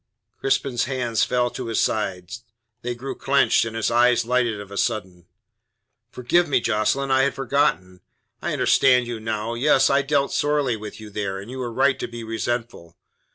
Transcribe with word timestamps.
Crispin's 0.39 0.85
hands 0.85 1.23
fell 1.23 1.51
to 1.51 1.67
his 1.67 1.79
sides; 1.79 2.43
they 2.81 2.95
grew 2.95 3.13
clenched, 3.13 3.65
and 3.65 3.75
his 3.75 3.91
eyes 3.91 4.25
lighted 4.25 4.59
of 4.59 4.71
a 4.71 4.75
sudden. 4.77 5.27
"Forgive 6.09 6.49
me, 6.49 6.59
Jocelyn. 6.59 7.11
I 7.11 7.21
had 7.21 7.35
forgotten! 7.35 8.01
I 8.41 8.51
understand 8.51 9.05
you 9.05 9.19
now. 9.19 9.53
Yes, 9.53 9.91
I 9.91 10.01
dealt 10.01 10.33
sorely 10.33 10.75
with 10.75 10.99
you 10.99 11.11
there, 11.11 11.37
and 11.39 11.51
you 11.51 11.61
are 11.61 11.71
right 11.71 11.99
to 11.99 12.07
be 12.07 12.23
resentful. 12.23 12.97